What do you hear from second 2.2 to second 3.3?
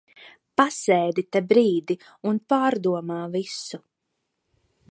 un pārdomā